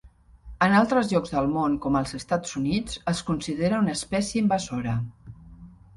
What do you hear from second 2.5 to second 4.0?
Units es considera una